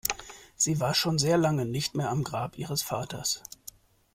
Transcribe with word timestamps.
Sie 0.55 0.79
war 0.79 0.95
schon 0.95 1.19
sehr 1.19 1.37
lange 1.37 1.63
nicht 1.63 1.93
mehr 1.93 2.09
am 2.09 2.23
Grab 2.23 2.57
ihres 2.57 2.81
Vaters. 2.81 3.43